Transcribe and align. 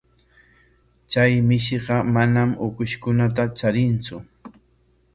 Chay 1.11 1.33
mishiqa 1.49 1.95
manam 2.13 2.49
ukushkunata 2.67 3.43
charintsu. 3.57 4.15